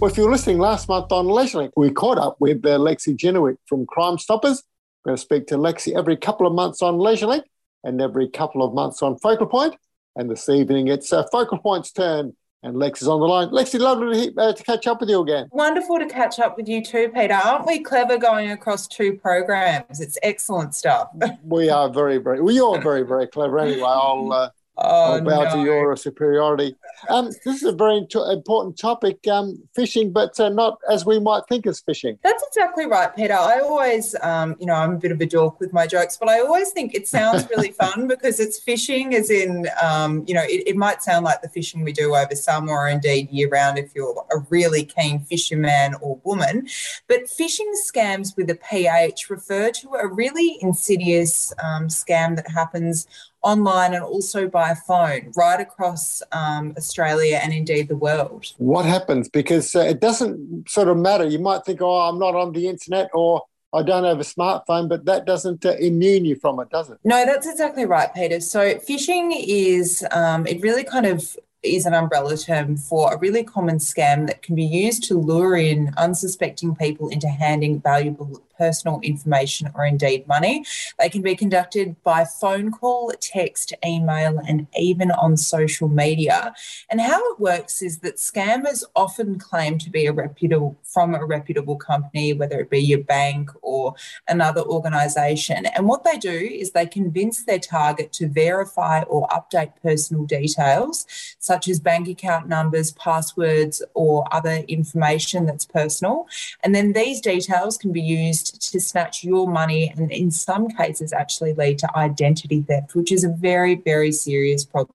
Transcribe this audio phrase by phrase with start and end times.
[0.00, 3.14] Well, if you were listening last month on LeisureLink, we caught up with uh, Lexi
[3.14, 4.62] Genowick from Crime Stoppers.
[5.04, 7.42] We're going to speak to Lexi every couple of months on LeisureLink
[7.84, 9.76] and every couple of months on Focal Point.
[10.16, 13.48] And this evening, it's uh, Focal Point's turn and Lex is on the line.
[13.48, 15.48] Lexi, lovely to, uh, to catch up with you again.
[15.52, 17.34] Wonderful to catch up with you too, Peter.
[17.34, 20.00] Aren't we clever going across two programs?
[20.00, 21.10] It's excellent stuff.
[21.44, 23.82] we are very, very, we are very, very clever anyway.
[23.82, 24.50] I'll, uh,
[24.82, 25.56] Oh, bow no.
[25.56, 26.74] to your superiority.
[27.08, 31.42] Um, this is a very important topic, um, phishing, but uh, not as we might
[31.48, 32.18] think as fishing.
[32.22, 33.34] That's exactly right, Peter.
[33.34, 36.28] I always, um, you know, I'm a bit of a dork with my jokes, but
[36.28, 40.42] I always think it sounds really fun because it's fishing, as in, um, you know,
[40.42, 43.78] it, it, might sound like the fishing we do over summer or indeed year round
[43.78, 46.66] if you're a really keen fisherman or woman.
[47.06, 53.06] But phishing scams with a PH refer to a really insidious um, scam that happens
[53.42, 58.52] online and also by phone right across um, Australia and indeed the world.
[58.58, 59.28] What happens?
[59.28, 61.26] Because uh, it doesn't sort of matter.
[61.26, 64.88] You might think, oh, I'm not on the internet or I don't have a smartphone,
[64.88, 66.98] but that doesn't uh, immune you from it, does it?
[67.04, 68.40] No, that's exactly right, Peter.
[68.40, 73.44] So phishing is, um, it really kind of is an umbrella term for a really
[73.44, 79.00] common scam that can be used to lure in unsuspecting people into handing valuable personal
[79.02, 80.64] information or indeed money.
[80.98, 86.52] They can be conducted by phone call, text, email, and even on social media.
[86.90, 91.24] And how it works is that scammers often claim to be a reputable from a
[91.24, 93.94] reputable company, whether it be your bank or
[94.28, 95.66] another organization.
[95.66, 101.06] And what they do is they convince their target to verify or update personal details,
[101.38, 106.26] such as bank account numbers, passwords, or other information that's personal.
[106.62, 111.12] And then these details can be used to snatch your money and in some cases
[111.12, 114.94] actually lead to identity theft, which is a very, very serious problem.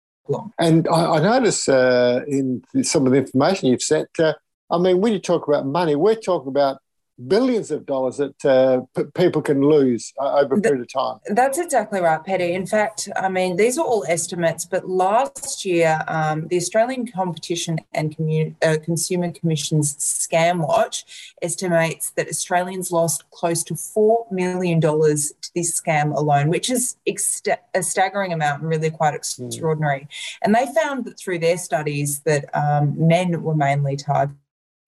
[0.59, 4.33] And I, I notice uh, in some of the information you've sent, uh,
[4.71, 6.79] I mean, when you talk about money, we're talking about
[7.27, 11.19] billions of dollars that uh, p- people can lose uh, over a period of time.
[11.27, 12.53] That's exactly right, Petty.
[12.53, 17.79] In fact, I mean, these are all estimates, but last year, um, the Australian Competition
[17.93, 24.81] and Commun- uh, Consumer Commission's Scam Watch estimates that Australians lost close to $4 million
[24.81, 27.41] to this scam alone, which is ex-
[27.73, 29.45] a staggering amount and really quite hmm.
[29.45, 30.01] extraordinary.
[30.01, 30.07] Mm.
[30.43, 34.37] And they found that through their studies that um, men were mainly targeted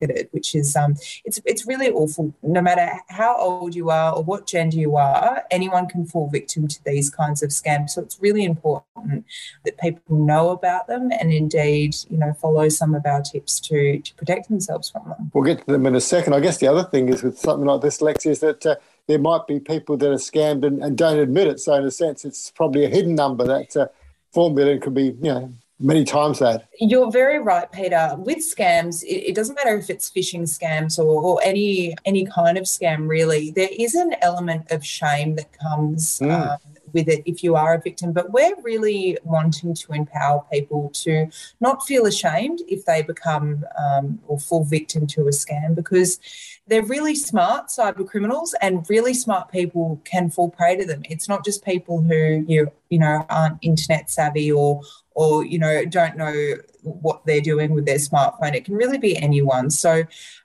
[0.02, 2.34] it, which is um, it's it's really awful.
[2.44, 6.68] No matter how old you are or what gender you are, anyone can fall victim
[6.68, 7.92] to these kinds of scams.
[7.92, 9.26] So it's really important
[9.66, 14.00] that people know about them and indeed, you know, follow some of our tips to
[14.00, 15.32] to protect themselves from them.
[15.34, 16.34] We'll get to them in a second.
[16.34, 18.66] I guess the other thing is with something like this, Lex, is that.
[18.66, 18.76] Uh,
[19.08, 21.62] there might be people that are scammed and, and, don't admit it.
[21.62, 23.88] So, in a sense, it's probably a hidden number that uh,
[24.34, 26.68] four million could be, you know, many times that.
[26.80, 28.16] You're very right, Peter.
[28.18, 32.58] With scams, it, it doesn't matter if it's phishing scams or, or, any any kind
[32.58, 33.08] of scam.
[33.08, 36.20] Really, there is an element of shame that comes.
[36.20, 36.52] Mm.
[36.52, 36.58] Um,
[36.94, 41.28] with it if you are a victim, but we're really wanting to empower people to
[41.60, 46.20] not feel ashamed if they become um, or fall victim to a scam because
[46.68, 51.02] they're really smart cyber criminals and really smart people can fall prey to them.
[51.10, 54.82] It's not just people who you you know aren't internet savvy or
[55.18, 56.54] or you know don't know
[56.84, 58.54] what they're doing with their smartphone.
[58.54, 59.72] It can really be anyone.
[59.72, 60.04] So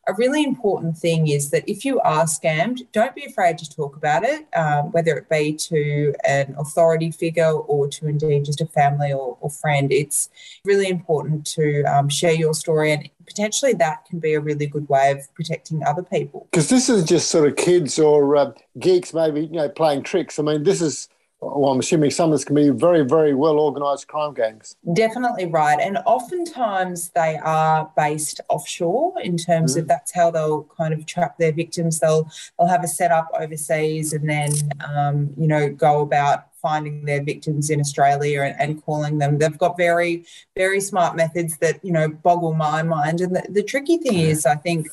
[0.09, 3.95] a really important thing is that if you are scammed don't be afraid to talk
[3.95, 8.67] about it um, whether it be to an authority figure or to indeed just a
[8.67, 9.93] family or, or friend.
[9.93, 10.31] It's
[10.65, 14.89] really important to um, share your story and potentially that can be a really good
[14.89, 16.49] way of protecting other people.
[16.51, 20.39] Because this is just sort of kids or uh, geeks maybe you know playing tricks.
[20.39, 21.09] I mean this is
[21.43, 24.77] well, I'm assuming some of this can be very, very well organised crime gangs.
[24.94, 25.79] Definitely right.
[25.81, 29.81] And oftentimes they are based offshore in terms mm.
[29.81, 31.99] of that's how they'll kind of trap their victims.
[31.99, 34.53] They'll they'll have a setup overseas and then
[34.89, 39.38] um, you know go about finding their victims in Australia and, and, calling them.
[39.38, 40.25] They've got very,
[40.56, 43.21] very smart methods that, you know, boggle my mind.
[43.21, 44.87] And the, the tricky thing is, I think,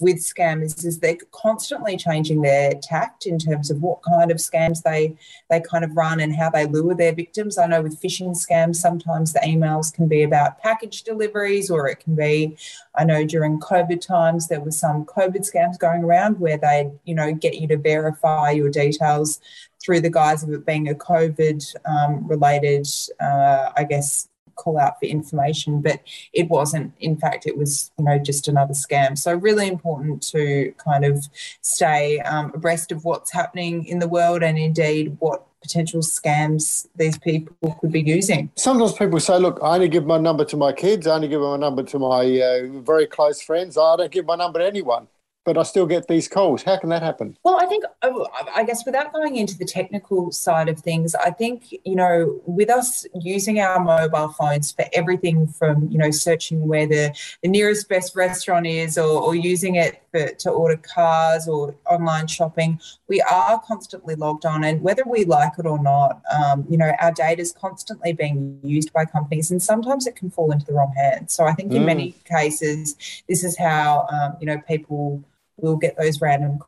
[0.00, 4.82] with scammers is they're constantly changing their tact in terms of what kind of scams
[4.82, 5.16] they
[5.50, 7.58] they kind of run and how they lure their victims.
[7.58, 12.00] I know with phishing scams, sometimes the emails can be about package deliveries, or it
[12.00, 12.56] can be.
[12.96, 17.14] I know during COVID times there were some COVID scams going around where they you
[17.14, 19.40] know get you to verify your details
[19.80, 22.86] through the guise of it being a COVID um, related,
[23.20, 26.00] uh, I guess, call out for information, but
[26.32, 26.92] it wasn't.
[27.00, 29.16] In fact, it was you know just another scam.
[29.16, 31.26] So really important to kind of
[31.62, 37.18] stay um, abreast of what's happening in the world and indeed what potential scams these
[37.18, 38.50] people could be using.
[38.56, 41.40] Sometimes people say, look, I only give my number to my kids, I only give
[41.40, 45.08] my number to my uh, very close friends, I don't give my number to anyone
[45.44, 46.62] but I still get these calls.
[46.62, 47.36] How can that happen?
[47.42, 51.30] Well, I think, oh, I guess, without going into the technical side of things, I
[51.30, 56.68] think, you know, with us using our mobile phones for everything from, you know, searching
[56.68, 61.48] where the, the nearest best restaurant is or, or using it for, to order cars
[61.48, 64.64] or online shopping, we are constantly logged on.
[64.64, 68.60] And whether we like it or not, um, you know, our data is constantly being
[68.62, 71.32] used by companies and sometimes it can fall into the wrong hands.
[71.32, 71.86] So I think in mm.
[71.86, 72.96] many cases,
[73.28, 75.24] this is how, um, you know, people
[75.58, 76.58] will get those random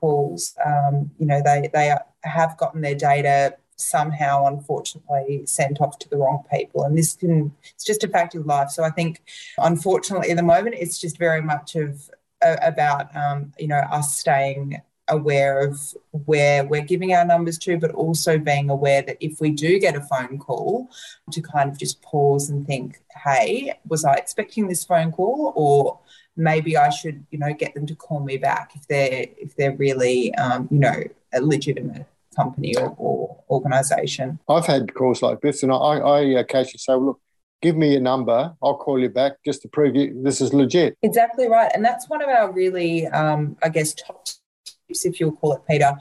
[0.00, 0.54] calls.
[0.64, 1.94] Um, you know, they they
[2.24, 7.52] have gotten their data somehow, unfortunately, sent off to the wrong people, and this can
[7.74, 8.70] it's just a fact of life.
[8.70, 9.22] So I think,
[9.58, 12.10] unfortunately, at the moment, it's just very much of
[12.42, 15.78] about um, you know us staying aware of
[16.24, 19.96] where we're giving our numbers to, but also being aware that if we do get
[19.96, 20.88] a phone call,
[21.32, 25.98] to kind of just pause and think, hey, was I expecting this phone call or
[26.40, 29.76] maybe I should, you know, get them to call me back if they're if they're
[29.76, 31.02] really, um, you know,
[31.32, 34.38] a legitimate company or, or organization.
[34.48, 37.20] I've had calls like this, and I, I occasionally say, well, look,
[37.62, 38.54] give me your number.
[38.62, 40.96] I'll call you back just to prove you this is legit.
[41.02, 45.32] Exactly right, and that's one of our really, um, I guess, top tips, if you'll
[45.32, 45.96] call it, Peter,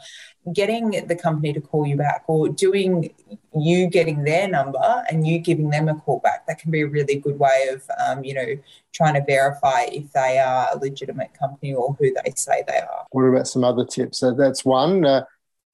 [0.53, 3.13] getting the company to call you back or doing
[3.55, 6.87] you getting their number and you giving them a call back that can be a
[6.87, 8.45] really good way of um, you know
[8.91, 13.05] trying to verify if they are a legitimate company or who they say they are.
[13.11, 14.19] What about some other tips?
[14.19, 15.25] So that's one uh,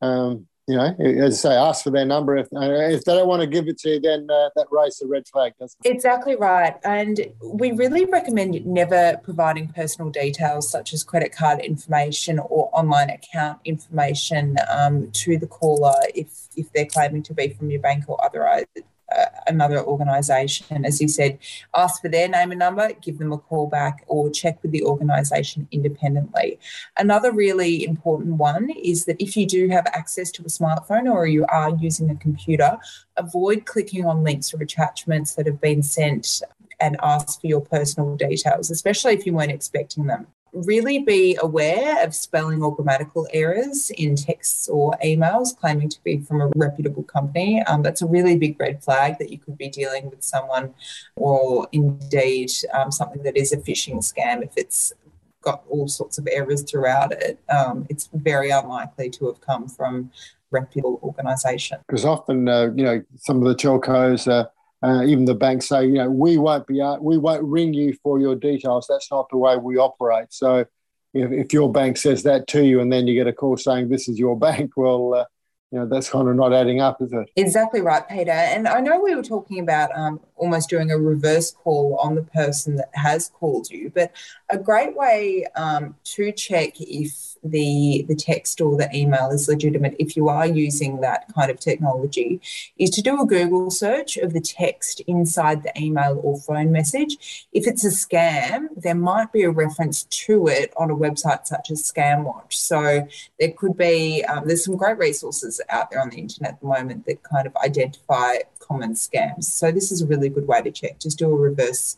[0.02, 2.36] um, you know, as I say, ask for their number.
[2.38, 5.02] If, uh, if they don't want to give it to you, then uh, that raises
[5.02, 5.90] a red flag, doesn't it?
[5.90, 6.76] Exactly right.
[6.84, 13.12] And we really recommend never providing personal details such as credit card information or online
[13.12, 18.06] account information um, to the caller if, if they're claiming to be from your bank
[18.08, 18.66] or otherwise
[19.14, 20.86] uh, another organisation.
[20.86, 21.38] As you said,
[21.76, 24.84] ask for their name and number, give them a call back, or check with the
[24.84, 26.60] organisation independently.
[26.98, 31.28] Another really important one is that if you do have access to a smartphone or
[31.28, 32.78] you are using a computer,
[33.18, 36.42] avoid clicking on links or attachments that have been sent
[36.80, 42.04] and ask for your personal details, especially if you weren't expecting them really be aware
[42.04, 47.04] of spelling or grammatical errors in texts or emails claiming to be from a reputable
[47.04, 47.62] company.
[47.64, 50.74] Um, that's a really big red flag that you could be dealing with someone
[51.16, 54.94] or indeed um, something that is a phishing scam if it's
[55.42, 57.40] got all sorts of errors throughout it.
[57.50, 60.12] Um, it's very unlikely to have come from
[60.52, 61.80] reputable organisation.
[61.88, 64.48] Because often, uh, you know, some of the telcos, uh,
[64.86, 67.96] uh, even the banks say, you know, we won't be, uh, we won't ring you
[68.04, 68.86] for your details.
[68.88, 70.32] That's not the way we operate.
[70.32, 70.66] So,
[71.14, 73.90] if, if your bank says that to you, and then you get a call saying
[73.90, 75.26] this is your bank, well, uh,
[75.72, 77.30] you know, that's kind of not adding up, is it?
[77.36, 78.32] Exactly right, Peter.
[78.32, 82.22] And I know we were talking about um, almost doing a reverse call on the
[82.22, 84.12] person that has called you, but
[84.50, 89.96] a great way um, to check if the the text or the email is legitimate
[90.00, 92.42] if you are using that kind of technology
[92.78, 97.48] is to do a google search of the text inside the email or phone message.
[97.54, 101.72] If it's a scam there might be a reference to it on a website such
[101.72, 103.08] as scamwatch so
[103.40, 106.68] there could be um, there's some great resources out there on the internet at the
[106.68, 109.46] moment that kind of identify common scams.
[109.46, 111.00] So this is a really good way to check.
[111.00, 111.98] Just do a reverse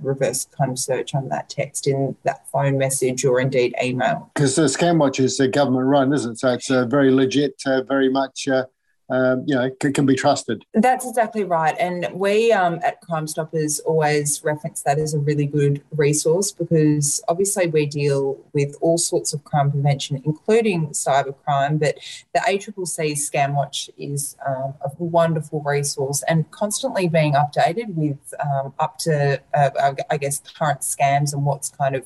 [0.00, 4.30] reverse kind of search on that text in that phone message or indeed email.
[4.34, 6.38] Because the Scamwatch is a government run, isn't it?
[6.38, 8.64] So it's uh, very legit, uh, very much uh,
[9.08, 10.64] um, you know, can, can, be trusted.
[10.74, 11.76] That's exactly right.
[11.78, 17.22] And we um, at Crime Stoppers always reference that as a really good resource because
[17.28, 21.78] obviously we deal with all sorts of crime prevention, including cybercrime.
[21.78, 21.98] But
[22.34, 28.74] the ACCC Scam Watch is um, a wonderful resource and constantly being updated with um,
[28.80, 32.04] up to, uh, I guess, current scams and what's kind of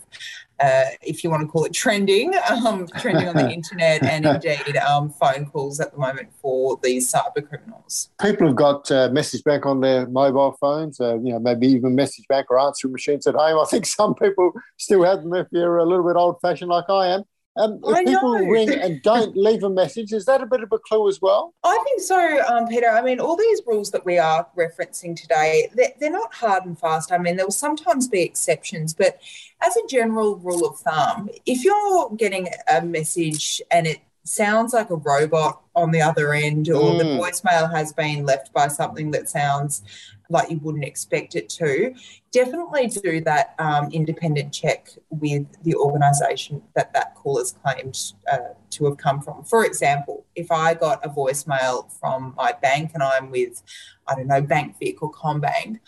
[0.61, 4.77] uh, if you want to call it trending, um, trending on the internet and indeed
[4.77, 8.11] um, phone calls at the moment for these cyber criminals.
[8.21, 11.95] People have got uh, message back on their mobile phones, uh, you know, maybe even
[11.95, 13.59] message back or answering machines at home.
[13.59, 16.89] I think some people still have them if you're a little bit old fashioned like
[16.89, 17.25] I am.
[17.57, 18.45] Um, if I people know.
[18.45, 21.55] ring and don't leave a message, is that a bit of a clue as well?
[21.65, 22.89] I think so, um, Peter.
[22.89, 26.79] I mean, all these rules that we are referencing today, they're, they're not hard and
[26.79, 27.13] fast.
[27.13, 29.21] I mean, there will sometimes be exceptions, but
[29.63, 34.91] as a general rule of thumb, if you're getting a message and it sounds like
[34.91, 36.99] a robot on the other end, or mm.
[36.99, 39.83] the voicemail has been left by something that sounds
[40.31, 41.93] like you wouldn't expect it to,
[42.33, 47.99] definitely do that um, independent check with the organisation that that call is claimed
[48.31, 49.43] uh, to have come from.
[49.45, 53.63] For example, if I got a voicemail from my bank and I'm with,
[54.07, 55.81] I don't know, Bank Vic or CommBank,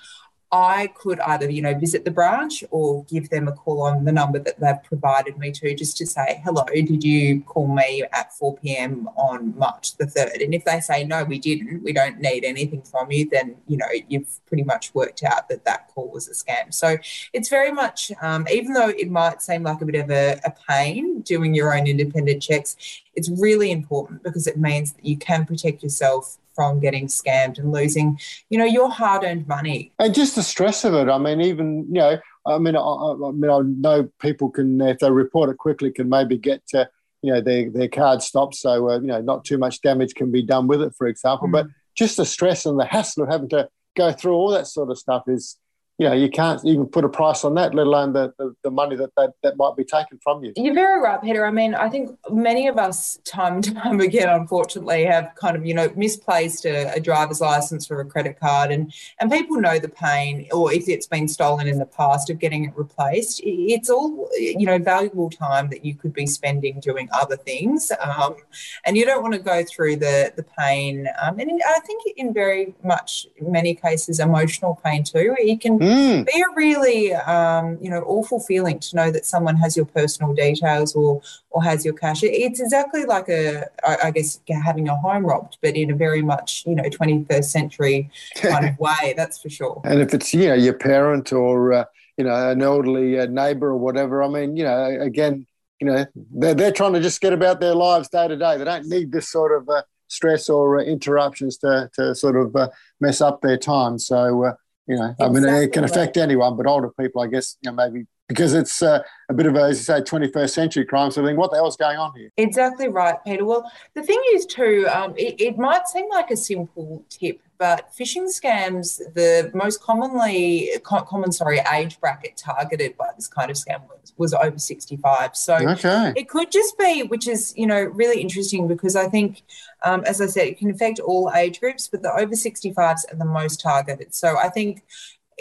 [0.53, 4.13] I could either, you know, visit the branch or give them a call on the
[4.13, 8.35] number that they've provided me to just to say, hello, did you call me at
[8.35, 9.09] 4 p.m.
[9.17, 10.45] on March the 3rd?
[10.45, 13.79] And if they say, no, we didn't, we don't need anything from you, then, you
[13.79, 16.73] know, you've pretty much worked out that that call was a scam.
[16.75, 16.99] So
[17.33, 20.53] it's very much, um, even though it might seem like a bit of a, a
[20.69, 22.77] pain doing your own independent checks,
[23.15, 27.73] it's really important because it means that you can protect yourself from getting scammed and
[27.73, 28.19] losing,
[28.51, 29.93] you know, your hard-earned money.
[29.99, 31.09] And just the stress of it.
[31.09, 34.99] I mean, even you know, I mean, I, I mean, I know people can, if
[34.99, 36.63] they report it quickly, can maybe get.
[36.75, 36.87] Uh,
[37.25, 40.33] you know their their card stopped, so uh, you know not too much damage can
[40.33, 41.47] be done with it, for example.
[41.47, 41.53] Mm.
[41.53, 44.91] But just the stress and the hassle of having to go through all that sort
[44.91, 45.57] of stuff is
[45.99, 48.71] you know, you can't even put a price on that, let alone the, the, the
[48.71, 50.53] money that, that that might be taken from you.
[50.57, 51.47] You're very right, Peter.
[51.47, 55.67] I mean, I think many of us, time and time again, unfortunately, have kind of,
[55.67, 59.79] you know, misplaced a, a driver's license or a credit card, and and people know
[59.79, 63.41] the pain, or if it's been stolen in the past, of getting it replaced.
[63.45, 68.37] It's all, you know, valuable time that you could be spending doing other things, um,
[68.85, 71.07] and you don't want to go through the the pain.
[71.23, 75.37] Um, and I think in very much many cases, emotional pain too.
[75.39, 76.27] It can mm mm.
[76.27, 80.35] be a really um, you know awful feeling to know that someone has your personal
[80.35, 81.21] details or
[81.51, 82.23] or has your cash.
[82.23, 86.65] It's exactly like a I guess having your home robbed, but in a very much
[86.67, 89.15] you know 21st century kind of way.
[89.17, 89.81] That's for sure.
[89.85, 91.85] And if it's you know your parent or uh,
[92.17, 95.47] you know an elderly uh, neighbour or whatever, I mean you know again
[95.81, 98.57] you know they're, they're trying to just get about their lives day to day.
[98.57, 99.83] They don't need this sort of uh,
[100.13, 102.69] stress or uh, interruptions to, to sort of uh,
[103.01, 103.99] mess up their time.
[103.99, 104.53] So, uh,
[104.87, 105.27] you know, exactly.
[105.27, 108.55] I mean, it can affect anyone, but older people, I guess, you know, maybe because
[108.55, 111.11] it's uh, a bit of a, as you say, 21st century crime.
[111.11, 112.31] So I think, what the hell's going on here?
[112.37, 113.45] Exactly right, Peter.
[113.45, 117.93] Well, the thing is, too, um, it, it might seem like a simple tip, but
[117.93, 123.83] phishing scams, the most commonly common sorry age bracket targeted by this kind of scam
[123.89, 125.37] was, was over 65.
[125.37, 126.13] So okay.
[126.17, 129.43] it could just be, which is you know really interesting because I think,
[129.85, 133.17] um, as I said, it can affect all age groups, but the over 65s are
[133.17, 134.15] the most targeted.
[134.15, 134.85] So I think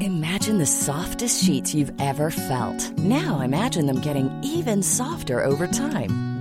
[0.00, 2.90] Imagine the softest sheets you've ever felt.
[2.98, 6.33] Now imagine them getting even softer over time.